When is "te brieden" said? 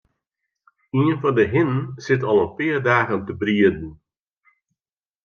3.27-3.89